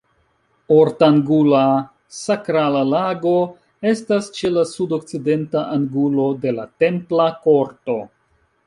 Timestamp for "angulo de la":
5.79-6.69